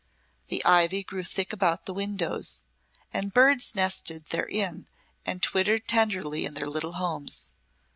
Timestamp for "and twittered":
5.27-5.87